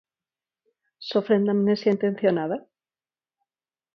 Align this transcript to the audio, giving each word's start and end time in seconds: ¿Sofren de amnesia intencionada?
¿Sofren 1.09 1.43
de 1.45 1.51
amnesia 1.55 1.93
intencionada? 1.95 2.57